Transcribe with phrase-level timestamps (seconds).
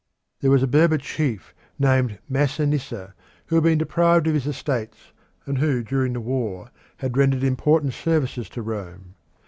[0.39, 3.13] There was a Berber chief named Masinissa
[3.45, 5.13] who had been deprived of his estates,
[5.45, 9.13] and who during the war had rendered important services to Rome.